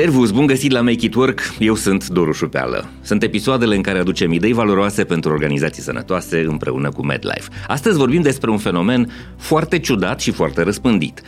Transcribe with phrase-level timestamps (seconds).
[0.00, 2.88] Servus, bun găsit la Make It Work, eu sunt Doru Șupeală.
[3.02, 7.48] Sunt episoadele în care aducem idei valoroase pentru organizații sănătoase împreună cu MedLife.
[7.66, 11.22] Astăzi vorbim despre un fenomen foarte ciudat și foarte răspândit.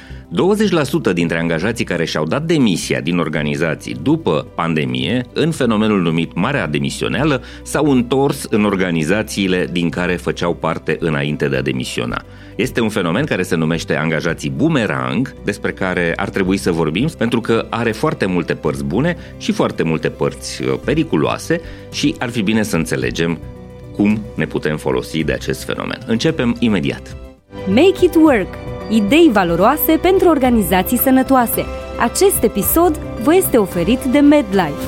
[1.11, 6.67] 20% dintre angajații care și-au dat demisia din organizații după pandemie, în fenomenul numit Marea
[6.67, 12.25] Demisioneală, s-au întors în organizațiile din care făceau parte înainte de a demisiona.
[12.57, 17.41] Este un fenomen care se numește angajații boomerang, despre care ar trebui să vorbim, pentru
[17.41, 21.61] că are foarte multe părți bune și foarte multe părți uh, periculoase
[21.93, 23.39] și ar fi bine să înțelegem
[23.97, 25.99] cum ne putem folosi de acest fenomen.
[26.07, 27.17] Începem imediat.
[27.69, 28.55] Make it work!
[28.91, 31.65] Idei valoroase pentru organizații sănătoase.
[32.01, 34.87] Acest episod vă este oferit de MedLife.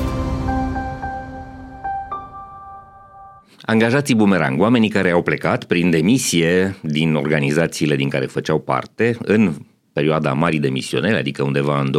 [3.66, 9.54] Angajații bumerang, oamenii care au plecat prin demisie din organizațiile din care făceau parte în
[9.94, 11.90] perioada marii demisionere, adică undeva în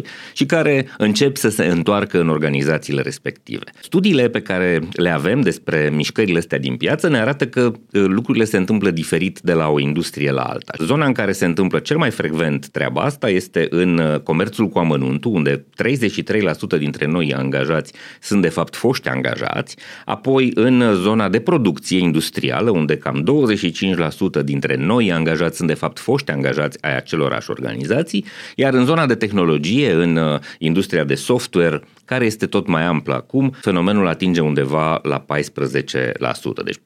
[0.00, 3.64] 2021-2022, și care încep să se întoarcă în organizațiile respective.
[3.82, 8.44] Studiile pe care le avem despre mișcările astea din piață ne arată că uh, lucrurile
[8.44, 10.72] se întâmplă diferit de la o industrie la alta.
[10.78, 14.78] Zona în care se întâmplă cel mai frecvent treaba asta este în uh, comerțul cu
[14.78, 15.64] amănuntul, unde
[16.76, 22.70] 33% dintre noi angajați sunt de fapt foști angajați, apoi în zona de producție industrială,
[22.70, 23.24] unde cam
[24.40, 28.24] 25% dintre noi angajați sunt de fapt foști foști angajați ai acelorași organizații,
[28.56, 33.14] iar în zona de tehnologie, în uh, industria de software, care este tot mai amplă
[33.14, 35.24] acum, fenomenul atinge undeva la 14%.
[36.64, 36.76] Deci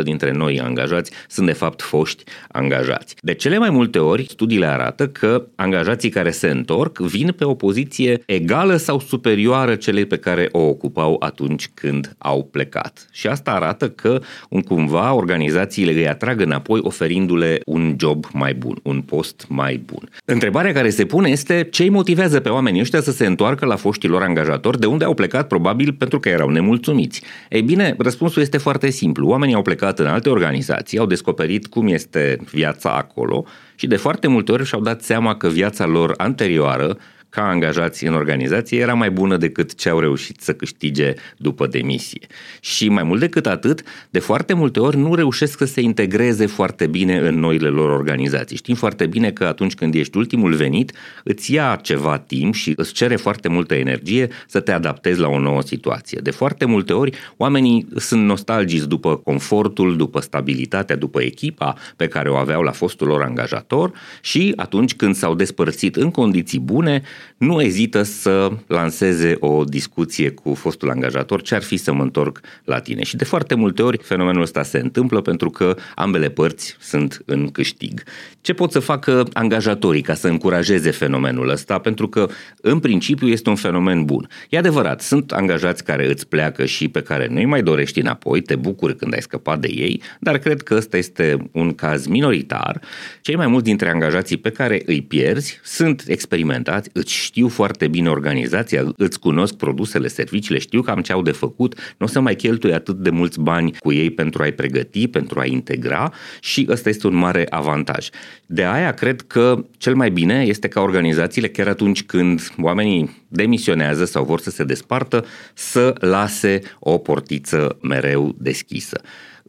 [0.00, 3.16] 14% dintre noi angajați sunt de fapt foști angajați.
[3.20, 7.54] De cele mai multe ori, studiile arată că angajații care se întorc vin pe o
[7.54, 13.08] poziție egală sau superioară celei pe care o ocupau atunci când au plecat.
[13.12, 18.78] Și asta arată că un cumva organizațiile îi atrag înapoi oferindu-le un job mai bun,
[18.82, 20.08] un post mai bun.
[20.24, 23.76] Întrebarea care se pune este ce îi motivează pe oamenii ăștia să se întoarcă la
[23.76, 27.22] foștilor angajatori, de unde au plecat probabil pentru că erau nemulțumiți.
[27.48, 29.28] Ei bine, răspunsul este foarte simplu.
[29.28, 33.44] Oamenii au plecat în alte organizații, au descoperit cum este viața acolo
[33.74, 36.98] și de foarte multe ori și-au dat seama că viața lor anterioară
[37.28, 42.26] ca angajați în organizație era mai bună decât ce au reușit să câștige după demisie.
[42.60, 46.86] Și mai mult decât atât, de foarte multe ori nu reușesc să se integreze foarte
[46.86, 48.56] bine în noile lor organizații.
[48.56, 50.92] Știm foarte bine că atunci când ești ultimul venit,
[51.24, 55.38] îți ia ceva timp și îți cere foarte multă energie să te adaptezi la o
[55.38, 56.20] nouă situație.
[56.22, 62.30] De foarte multe ori, oamenii sunt nostalgici după confortul, după stabilitatea, după echipa pe care
[62.30, 67.02] o aveau la fostul lor angajator și atunci când s-au despărțit în condiții bune,
[67.36, 72.40] nu ezită să lanseze o discuție cu fostul angajator ce ar fi să mă întorc
[72.64, 73.02] la tine.
[73.02, 77.48] Și de foarte multe ori fenomenul ăsta se întâmplă pentru că ambele părți sunt în
[77.48, 78.02] câștig.
[78.40, 81.78] Ce pot să facă angajatorii ca să încurajeze fenomenul ăsta?
[81.78, 82.28] Pentru că
[82.60, 84.28] în principiu este un fenomen bun.
[84.48, 88.56] E adevărat, sunt angajați care îți pleacă și pe care nu-i mai dorești înapoi, te
[88.56, 92.80] bucuri când ai scăpat de ei, dar cred că ăsta este un caz minoritar.
[93.20, 98.08] Cei mai mulți dintre angajații pe care îi pierzi sunt experimentați, îți știu foarte bine
[98.08, 102.34] organizația, îți cunosc produsele, serviciile, știu cam ce au de făcut, nu o să mai
[102.34, 106.88] cheltui atât de mulți bani cu ei pentru a-i pregăti, pentru a integra și ăsta
[106.88, 108.08] este un mare avantaj.
[108.46, 114.04] De aia cred că cel mai bine este ca organizațiile, chiar atunci când oamenii demisionează
[114.04, 115.24] sau vor să se despartă,
[115.54, 119.00] să lase o portiță mereu deschisă.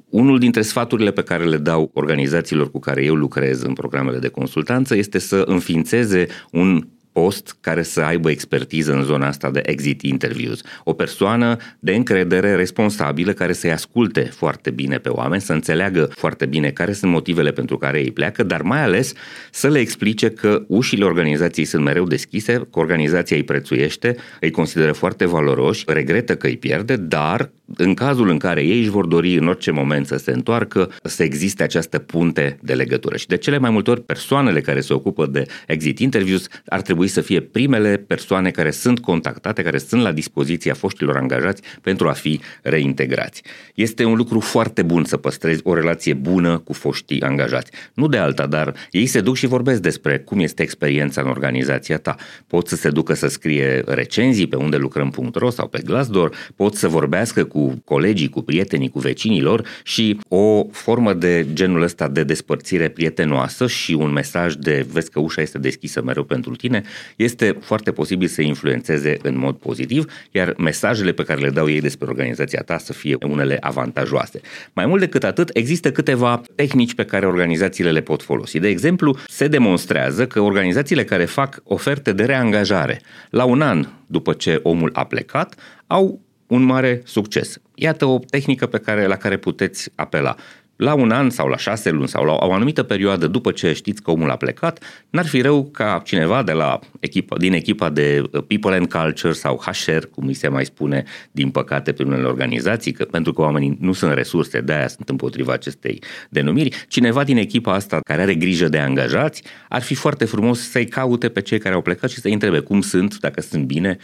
[0.09, 4.27] Unul dintre sfaturile pe care le dau organizațiilor cu care eu lucrez în programele de
[4.27, 6.87] consultanță este să înființeze un
[7.17, 10.61] post care să aibă expertiză în zona asta de exit interviews.
[10.83, 16.45] O persoană de încredere responsabilă care să-i asculte foarte bine pe oameni, să înțeleagă foarte
[16.45, 19.13] bine care sunt motivele pentru care ei pleacă, dar mai ales
[19.51, 24.91] să le explice că ușile organizației sunt mereu deschise, că organizația îi prețuiește, îi consideră
[24.91, 29.37] foarte valoroși, regretă că îi pierde, dar în cazul în care ei își vor dori
[29.37, 33.17] în orice moment să se întoarcă, să existe această punte de legătură.
[33.17, 37.07] Și de cele mai multe ori persoanele care se ocupă de exit interviews ar trebui
[37.07, 42.11] să fie primele persoane care sunt contactate, care sunt la dispoziția foștilor angajați pentru a
[42.11, 43.43] fi reintegrați.
[43.75, 47.71] Este un lucru foarte bun să păstrezi o relație bună cu foștii angajați.
[47.93, 51.97] Nu de alta, dar ei se duc și vorbesc despre cum este experiența în organizația
[51.97, 52.15] ta.
[52.47, 56.87] Pot să se ducă să scrie recenzii pe unde lucrăm.ro sau pe Glassdoor, pot să
[56.87, 62.23] vorbească cu cu colegii, cu prietenii, cu vecinilor și o formă de genul ăsta de
[62.23, 66.81] despărțire prietenoasă și un mesaj de vezi că ușa este deschisă mereu pentru tine,
[67.15, 71.81] este foarte posibil să influențeze în mod pozitiv, iar mesajele pe care le dau ei
[71.81, 74.41] despre organizația ta să fie unele avantajoase.
[74.73, 78.59] Mai mult decât atât, există câteva tehnici pe care organizațiile le pot folosi.
[78.59, 84.33] De exemplu, se demonstrează că organizațiile care fac oferte de reangajare la un an după
[84.33, 85.55] ce omul a plecat
[85.87, 87.57] au un mare succes.
[87.75, 90.35] Iată o tehnică pe care, la care puteți apela
[90.77, 94.01] la un an sau la șase luni sau la o anumită perioadă după ce știți
[94.01, 98.21] că omul a plecat, n-ar fi rău ca cineva de la echipa, din echipa de
[98.21, 102.27] uh, People and Culture sau HR, cum îi se mai spune, din păcate, prin unele
[102.27, 107.23] organizații, că, pentru că oamenii nu sunt resurse, de aia sunt împotriva acestei denumiri, cineva
[107.23, 111.41] din echipa asta care are grijă de angajați, ar fi foarte frumos să-i caute pe
[111.41, 113.97] cei care au plecat și să-i întrebe cum sunt, dacă sunt bine,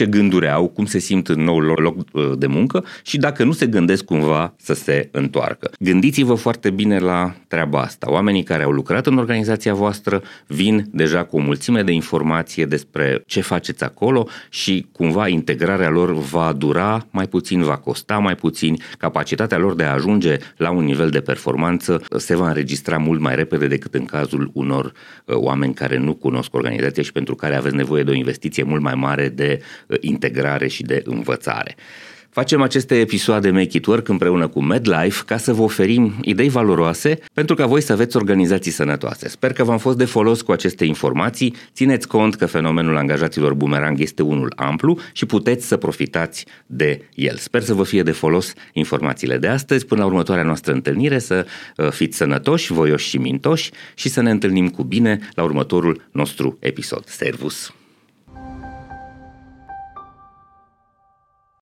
[0.00, 3.44] ce gânduri au, cum se simt în noul lor loc uh, de muncă și dacă
[3.44, 5.70] nu se gândesc cumva să se întoarcă.
[5.78, 8.10] Gândiți-vă foarte bine la treaba asta.
[8.10, 13.22] Oamenii care au lucrat în organizația voastră vin deja cu o mulțime de informație despre
[13.26, 18.76] ce faceți acolo și cumva integrarea lor va dura mai puțin, va costa mai puțin,
[18.98, 23.34] capacitatea lor de a ajunge la un nivel de performanță se va înregistra mult mai
[23.34, 27.76] repede decât în cazul unor uh, oameni care nu cunosc organizația și pentru care aveți
[27.76, 29.60] nevoie de o investiție mult mai mare de
[30.00, 31.76] integrare și de învățare.
[32.32, 37.18] Facem aceste episoade Make It Work împreună cu MedLife ca să vă oferim idei valoroase
[37.34, 39.28] pentru ca voi să aveți organizații sănătoase.
[39.28, 41.54] Sper că v-am fost de folos cu aceste informații.
[41.72, 47.36] Țineți cont că fenomenul angajaților bumerang este unul amplu și puteți să profitați de el.
[47.36, 49.86] Sper să vă fie de folos informațiile de astăzi.
[49.86, 51.46] Până la următoarea noastră întâlnire să
[51.76, 56.56] uh, fiți sănătoși, voioși și mintoși și să ne întâlnim cu bine la următorul nostru
[56.60, 57.04] episod.
[57.06, 57.72] Servus!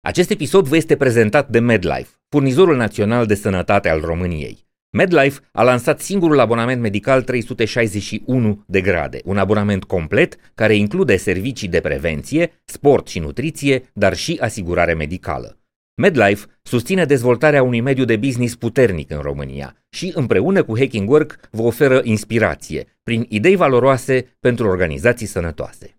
[0.01, 4.68] Acest episod vă este prezentat de MedLife, furnizorul național de sănătate al României.
[4.90, 11.68] MedLife a lansat singurul abonament medical 361 de grade, un abonament complet care include servicii
[11.68, 15.57] de prevenție, sport și nutriție, dar și asigurare medicală.
[15.96, 21.40] MedLife susține dezvoltarea unui mediu de business puternic în România și, împreună cu Hacking Work,
[21.52, 25.99] vă oferă inspirație prin idei valoroase pentru organizații sănătoase.